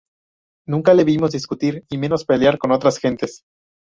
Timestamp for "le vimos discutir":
0.95-1.85